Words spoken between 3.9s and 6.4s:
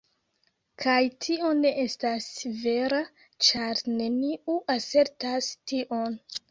neniu asertas tion.